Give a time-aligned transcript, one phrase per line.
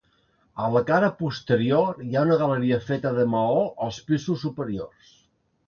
[0.67, 5.17] A la cara posterior hi ha una galeria feta de maó als pisos superiors.